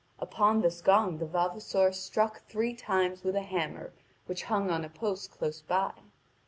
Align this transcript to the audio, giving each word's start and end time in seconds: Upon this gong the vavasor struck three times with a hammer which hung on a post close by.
Upon 0.17 0.61
this 0.61 0.81
gong 0.81 1.19
the 1.19 1.27
vavasor 1.27 1.91
struck 1.91 2.41
three 2.49 2.73
times 2.73 3.23
with 3.23 3.35
a 3.35 3.43
hammer 3.43 3.93
which 4.25 4.45
hung 4.45 4.71
on 4.71 4.83
a 4.83 4.89
post 4.89 5.29
close 5.29 5.61
by. 5.61 5.93